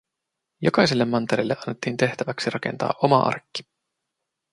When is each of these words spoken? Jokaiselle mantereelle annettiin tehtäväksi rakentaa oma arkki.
Jokaiselle 0.61 1.05
mantereelle 1.05 1.55
annettiin 1.57 1.97
tehtäväksi 1.97 2.49
rakentaa 2.49 2.93
oma 3.03 3.19
arkki. 3.23 3.63